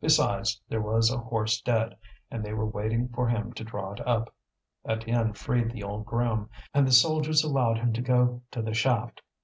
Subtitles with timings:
[0.00, 1.96] Besides, there was a horse dead,
[2.28, 4.34] and they were waiting for him to draw it up.
[4.84, 9.22] Étienne freed the old groom, and the soldiers allowed him to go to the shaft.